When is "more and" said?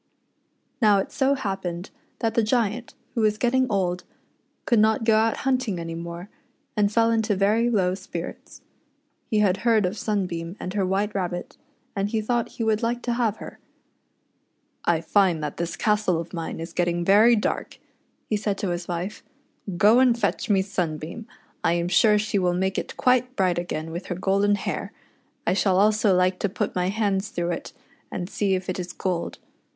5.93-6.91